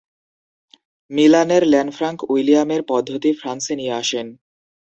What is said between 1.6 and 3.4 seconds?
ল্যানফ্রাঙ্ক উইলিয়ামের পদ্ধতি